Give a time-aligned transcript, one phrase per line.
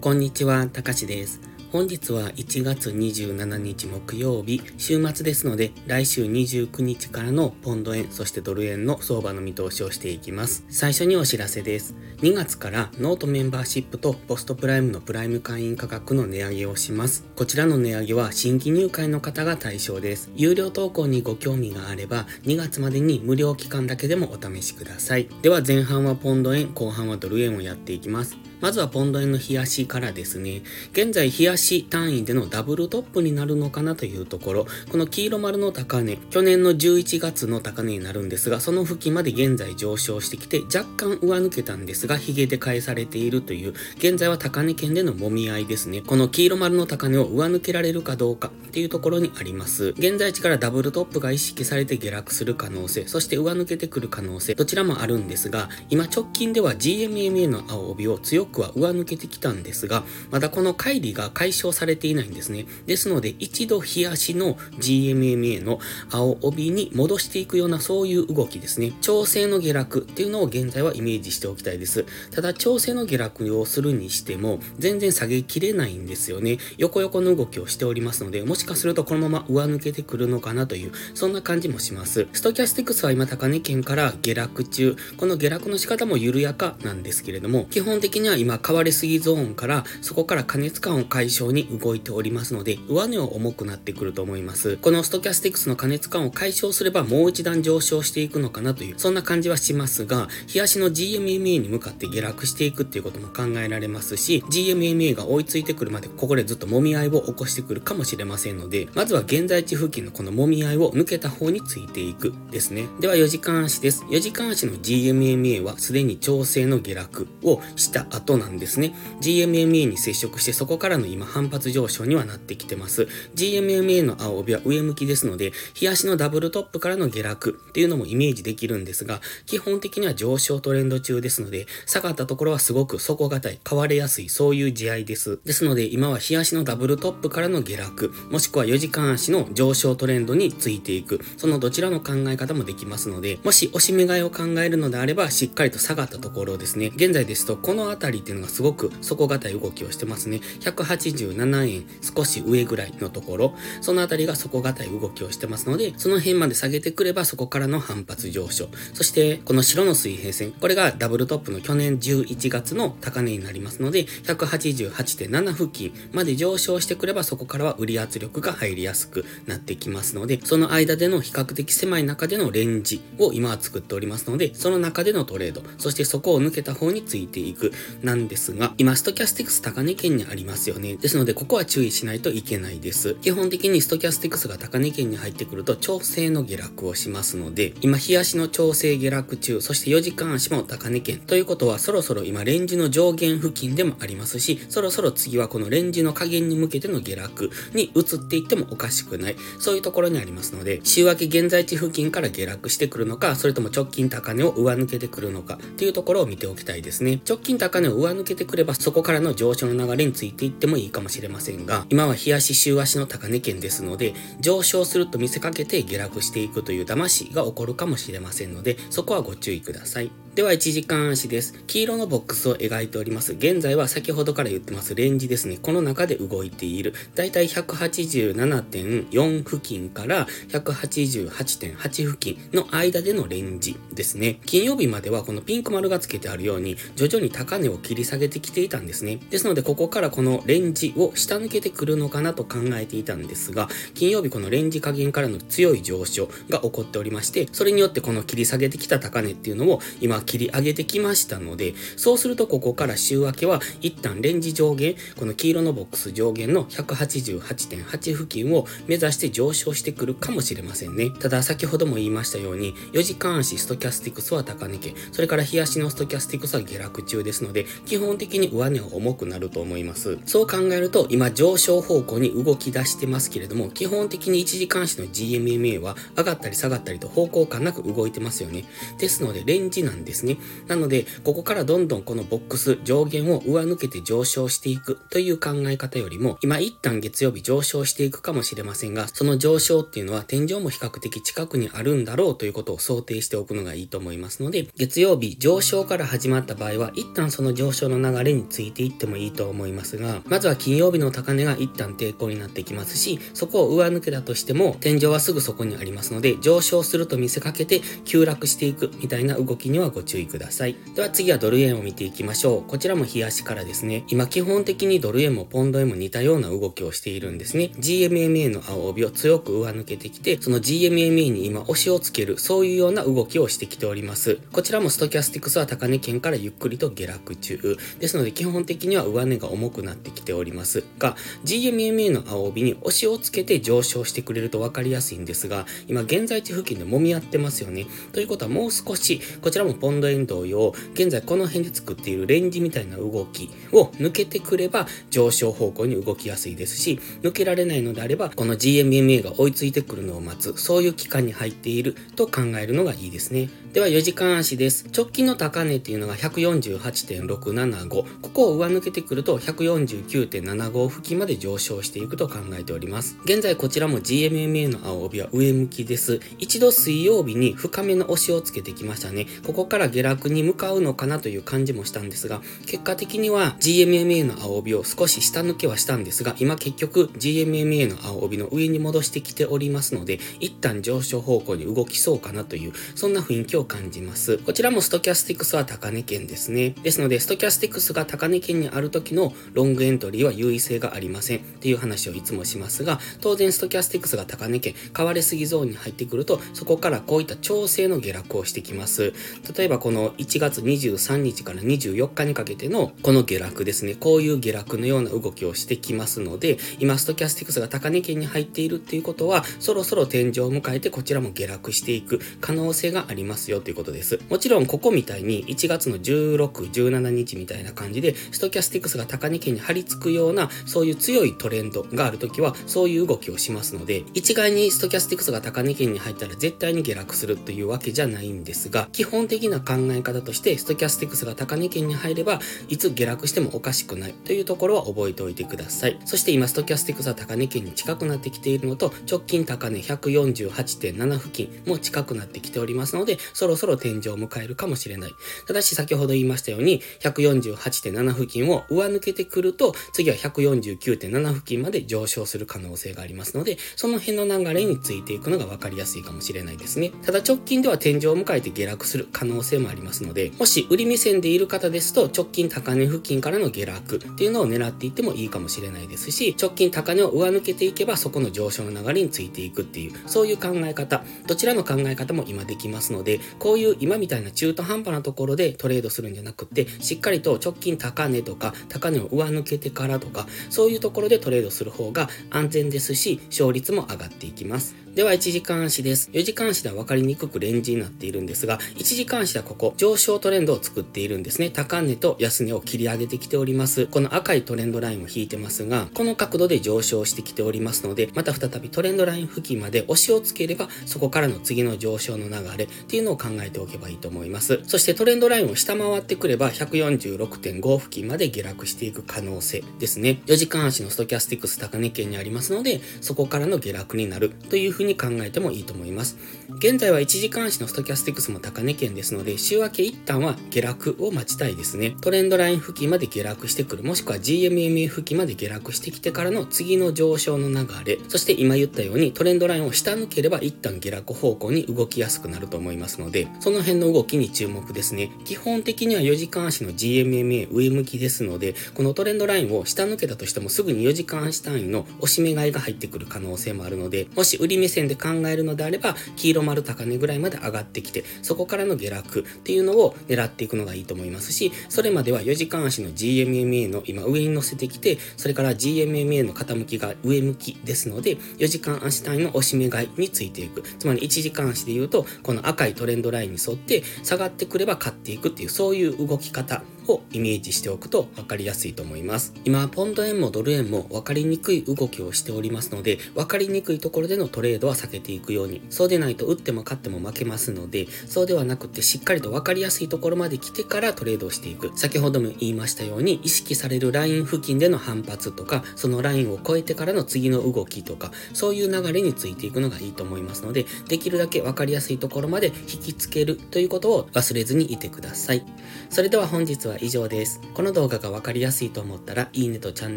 [0.00, 1.40] こんにちは、たかしです。
[1.72, 10.64] 本日は1月27日木曜日、週末ですので、来週29日からのポンド円、そしてドル円の相場の見通しをしていきます。
[10.68, 11.96] 最初にお知らせです。
[12.18, 17.24] 2月からノートメンバーシップとポストプライムのプライム会員価格の値上げをします。
[17.34, 20.30] こちらの値上げは新規入会の方が対象です。
[20.36, 25.28] 有料投稿にご興味があれば、2月までに無料期間だけでもお試しください。
[25.42, 28.36] では前半はポンド円、後半はドル円をやっていきます。
[28.60, 30.62] まずはポンド円の冷やしからですね。
[30.92, 34.66] 現在冷やし単位でのダブルトップになるのかなというところ。
[34.90, 46.02] この黄色丸の高値、去年の11月の高値になるんですが、その付近まで現在上昇してきて、若干上抜けたんですが、髭で返されているという、現在は高値圏での揉み合いですね。
[46.04, 49.94] この黄色丸の高値を上抜けられるかどうかっていうところにあります。
[49.98, 62.66] 現在地からダブルトップが意識されて下落する可能性、そして上抜けてくる可能性、どちらもあるんですが、今直近では GMMA の青帯を強くは上抜けてきたんですが、まだこの乖離が解消されていないんですね。
[62.86, 68.92] ですので、一度冷やしの GMMA の青帯に戻していくようなそういう動きですね。
[69.00, 72.04] 調整の下落っていうのを現在はイメージしておきたいです。
[72.30, 76.58] ただ、調整の下落をするにしても、全然下げきれないんですよね。
[76.76, 82.26] 横横の動きをしておりますので、もしかするとこのまま上抜けてくるのかなという、そんな感じもします。
[82.32, 84.96] ストキャスティクスは今高値圏から下落中。
[85.16, 94.76] この下落の仕方も緩やかなんですけれども、基本的には今変わりすぎゾーンから、そこから加熱感を解消に動いておりますので、上値は重くなってくると思います。
[94.78, 112.86] このストキャスティクスの加熱感を解消すればもう一段上昇していくのかなという、そんな感じはしますが、冷やしの GMMA に向かって下落していくっていうことも考えられますし、GMMA が追いついてくるまでここでずっと揉み合いを起こしてくるかもしれませんので、まずは現在地付近のこの揉み合いを抜けた方についていくですね。
[113.00, 114.04] では4時間足です。
[114.04, 118.94] 4時間足の GMMA はすでに調整の下落をした後なんですね。
[119.22, 123.08] GMMA に接触してそこからの今反発上昇にはなってきてます。
[123.34, 135.38] GMMA の青帯は上向きですので、日足のダブルトップからの下落っていうのもイメージできるんですが、基本的には上昇トレンド中ですので、下がったところはすごく底堅い、買われやすい、そういう試合いです。
[135.44, 146.92] ですので、今は日足のダブルトップからの下落、もしくは4時間足の上昇トレンドについていく、そのどちらの考え方もできますので、もし押し目買いを考えるのであれば、しっかりと下がったところですね。
[146.96, 150.40] 現在ですと、この辺りっていうのがすごく底堅い動きをしてますね。
[150.60, 158.68] 187円少し上ぐらいのところ、その辺りが底堅い動きをしてますので、その辺まで下げてくればそこからの反発上昇。
[158.94, 177.72] そして、この白の水平線、これがダブルトップの去年11月の高値になりますので、188.7付近まで上昇してくればそこからは売り圧力が入りやすくなってきますので、その間での比較的狭い中でのレンジを今は作っておりますので、その中でのトレード、そしてそこを抜けた方についていく
[178.08, 180.96] なんですが、今ストキャスティクス高値圏にありますよね。
[180.96, 183.16] ですので、ここは注意しないといけないです。
[183.16, 191.18] 基本的にストキャスティクスが高値圏に入ってくると調整の下落をしますので、今、日足の調整下落中、そして4時間足も高値圏。
[191.18, 199.36] ということは、そろそろ今、レンジの上限付近でもありますし、そろそろ次はこのレンジの加減に向けての下落に移っていってもおかしくない。
[199.58, 207.20] そういうところにありますので、週明け現在地付近から下落してくるのか、それとも直近高値を上抜けてくるのか、っていうところを見ておきたいですね。
[207.28, 220.10] 直近高値を上抜けてくれば、そこからの上昇の流れについていってもいいかもしれませんが、今は日足週足の高値圏ですので、上昇すると見せかけて下落していくという騙しが起こるかもしれませんので、そこはご注意ください。
[220.38, 221.64] では、1時間足です。
[221.66, 223.32] 黄色のボックスを描いております。
[223.32, 225.58] 現在は先ほどから言ってますレンジですね。
[225.60, 226.94] この中で動いている。
[227.16, 234.38] だいたい187.4付近から188.8付近の間でのレンジですね。
[234.46, 239.18] 金曜日まではこのピンク丸がつけてあるように、徐々に高値を切り下げてきていたんですね。
[239.30, 261.10] ですので、ここからこのレンジを下抜けてくるのかなと考えていたんですが、金曜日このレンジ加減からの強い上昇が起こっておりまして、それによってこの切り下げてきた高値っていうのを今切り上げてきましたので、そうするとここから週明けは一旦レンジ上限、この黄色のボックス上限の188.8付近を目指して上昇してくるかもしれませんね。
[261.18, 270.18] ただ先ほども言いましたように、4時間足ストキャスティクスは高値圏、それから日足のストキャスティクスは下落中ですので、基本的に上値は重くなると思います。
[270.26, 278.64] そう考えると、今上昇方向に動き出してますけれども、基本的に1時間足の GMMA は上がったり下がったりと方向感なく動いてますよね。
[278.98, 280.38] ですので、レンジなんでですね。
[280.66, 310.76] なので、ここからどんどんこのボックス上限を上抜けて上昇していくという考え方よりも、今一旦月曜日上昇していくかもしれませんが、その上昇っていうのは天井も比較的近くにあるんだろうということを想定しておくのがいいと思いますので、月曜日上昇から始まった場合は、一旦その上昇の流れについていってもいいと思いますが、まずは金曜日の高値が一旦抵抗になってきますし、そこを上抜けたとしても、天井はすぐそこにありますので、上昇すると見せかけて急落していくみたいな動きにはご注意ください。
[310.94, 312.62] では次はドル円を見ていきましょう。
[312.62, 317.72] こちらも冷やしからですね、今基本的にドル円もポンド円も似たような動きをしているんですね。
[317.78, 324.38] GMMA の青帯を強く上抜けてきて、その GMMA に今押しをつける、そういうような動きをしてきております。
[324.52, 327.76] こちらもストキャスティクスは高値圏からゆっくりと下落中。
[327.98, 337.86] ですので基本的には上値が重くなってきておりますが、GMMA の青帯に押しをつけて上昇してくれると分かりやすいんですが、今現在地付近で揉み合ってますよね。
[338.12, 353.48] ということはもう少し、こちらもポンド円同様、現在この辺で作っているレンジみたいな動きを抜けてくれば上昇方向に動きやすいですし、抜けられないのであれば、この GMMA が追いついてくるのを待つ、そういう期間に入っていると考えるのがいいですね。
[353.72, 354.86] では4時間足です。
[354.96, 357.88] 直近の高値っていうのが148.675。
[357.88, 363.18] ここを上抜けてくると149.75付近まで上昇していくと考えております。
[363.24, 366.20] 現在こちらも GMMA の青帯は上向きです。
[366.38, 369.26] 一度水曜日に深めの押しをつけてきましたね。
[369.46, 384.38] ここからから下落に向かうのかなという感じもしたんですが、結果的には GMMA の青帯を少し下抜けはしたんですが、今結局 GMMA の青帯の上に戻してきておりますので、一旦上昇方向に動きそうかなという、そんな雰囲気を感じます。
[384.38, 386.70] こちらもストキャスティクスは高値圏ですね。
[386.82, 399.12] ですので、ストキャスティクスが高値圏にある時のロングエントリーは優位性がありませんっていう話をいつもしますが、当然ストキャスティクスが高値圏、買われすぎゾーンに入ってくると、そこからこういった調整の下落をしてきます。
[399.56, 403.94] 例ええばこの1月23日から24日にかけてのこの下落ですね。
[403.94, 414.18] こういう下落のような動きをしてきますので、今ストキャスティクスが高値圏に入っているっていうことは、そろそろ天井を迎えてこちらも下落していく可能性がありますよということです。
[414.28, 435.98] もちろんここみたいに1月の16、17日みたいな感じで、ストキャスティクスが高値圏に張り付くような、そういう強いトレンドがあるときは、そういう動きをしますので、一概にストキャスティクスが高値圏に入ったら絶対に下落するというわけじゃないんですが、基本的な考え方として、ストキャスティクスが高値圏に入れば、いつ下落してもおかしくないというところは覚えておいてください。
[436.04, 445.14] そして今、ストキャスティクスは高値圏に近くなってきているのと、直近高値148.7付近も近くなってきておりますので、そろそろ天井を迎えるかもしれない。
[445.46, 456.92] ただし先ほど言いましたように、148.7付近を上抜けてくると、次は149.7付近まで上昇する可能性がありますので、その辺の流れについていくのが分かりやすいかもしれないですね。
[457.02, 484.74] ただ直近では天井を迎えて下落する可能性もありますので、もし売り目線でいる方ですと、直近高値付近からの下落っていうのを狙っていってもいいかもしれないですし、直近高値を上抜けていけば、そこの上昇の流れについていくっていう、そういう考え方、どちらの考え方も今できますので、こういう今みたいな中途半端なところでトレードするんじゃなくて、しっかりと直近高値とか、高値を上抜けてからとか、そういうところでトレードする方が安全ですし、勝率も上がっていきます。
[484.98, 486.10] では1時間足です。
[486.12, 491.50] 4時間足では分かりにくくレンジになっているんですが、1時間足はここ、上昇トレンドを作っているんですね。
[491.50, 493.86] 高値と安値を切り上げてきております。
[493.86, 504.60] この赤いトレンドラインを引いてますが、この角度で上昇してきておりますので、また再びトレンドライン付近まで押しをつければ、そこからの次の上昇の流れっていうのを考えておけばいいと思います。
[504.66, 510.20] そしてトレンドラインを下回ってくれば、146.5付近まで下落していく可能性ですね。
[510.26, 516.16] 4時間足のストキャスティックス高値圏にありますので、そこからの下落になるというふうに考えてもいいと思います。
[516.58, 521.96] 現在は1時間足のストキャスティクスも高値圏ですので、週明け一旦は下落を待ちたいですね。
[522.00, 535.10] トレンドライン付近まで下落してくる、もしくは GMMA 付近まで下落してきてからの次の上昇の流れ、そして今言ったようにトレンドラインを下抜ければ一旦下落方向に動きやすくなると思いますので、その辺の動きに注目ですね。
[535.24, 560.62] 基本的には4時間足の GMMA 上向きですので、このトレンドラインを下抜けたとしてもすぐに4時間足単位の押し目買いが入ってくる可能性もあるので、もし売り目線で考えるのであれば、黄色丸高値ぐらいまで上がってきて、そこからの下落っていうのを狙っていくのがいいと思いますし、それまでは4時間足の GMMA の今上に乗せてきて、それから GMMA の傾きが上向きですので、4時間足単位の押し目買いについていく。
[560.62, 569.32] つまり1時間足で言うと、この赤いトレンドラインに沿って下がってくれば買っていくっていう、そういう動き方をイメージしておくと分かりやすいと思います。
[569.44, 575.62] 今、ポンド円もドル円も分かりにくい動きをしておりますので、分かりにくいところでのトレードは避けていくように。
[575.70, 581.72] そうでないと打っても勝っても負けますので、そうではなくてしっかりと分かりやすいところまで来てからトレードをしていく。
[581.76, 595.44] 先ほども言いましたように、意識されるライン付近での反発とか、そのラインを超えてからの次の動きとか、そういう流れについていくのがいいと思いますので、できるだけ分かりやすいところまで引きつけるということを忘れずにいてください。
[595.90, 597.40] それでは本日は以上です。
[597.54, 599.96] この動画が分かりやすいと思ったら、いいねとチャン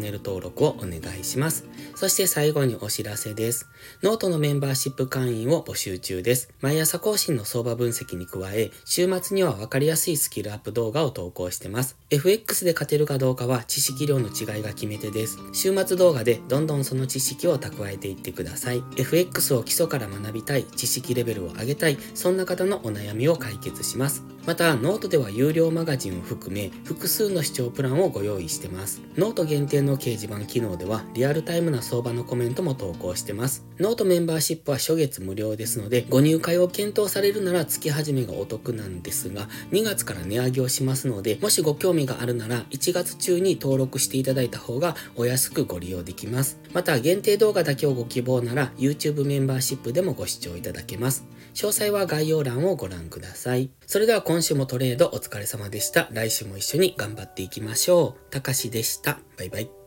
[0.00, 1.64] ネル登録をお願いします。
[1.94, 3.68] そして最後にお知らせです。
[4.02, 6.50] ノートのメンバーシップ会員を募集中です。
[6.60, 11.96] 毎朝更新の相場分析に加え、週末には分かりやすいスキルアップ動画を投稿してます。
[12.10, 15.38] FX で勝てるかどうかは知識量の違いが決め手です。
[15.52, 18.82] 週末動画でどんどんその知識を蓄えていってください。
[18.96, 24.22] FX を基礎から学びたい、知識レベルを上げたい、そんな方のお悩みを解決します。
[24.44, 29.00] また、ノートでは有料マガジンを含め、複数の視聴プランをご用意してます。
[29.16, 33.64] ノート限定の掲示板機能では、リアルタイムな相場のコメントも投稿してます。
[33.78, 46.58] ノートメンバーシップは初月無料ですので、ご入会を検討されるなら月始めがお得なんですが、2月から値上げをしますので、もしご興味があるなら、1月中に登録していただいた方がお安くご利用できます。
[46.72, 51.24] また、限定動画だけをご希望なら、YouTube メンバーシップでもご視聴いただけます。
[51.54, 53.70] 詳細は概要欄をご覧ください。
[53.86, 56.08] それでは今週もトレードお疲れ様でした。
[56.10, 58.30] 来週も一緒に頑張っていきましょう。
[58.30, 59.18] たかしでした。
[59.36, 59.81] バイバイ。